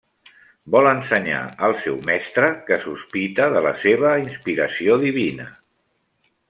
[0.75, 5.51] Vol ensenyar al seu mestre, que sospita de la seva inspiració divina.